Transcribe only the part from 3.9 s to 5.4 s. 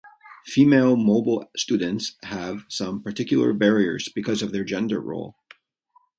because of their gender role.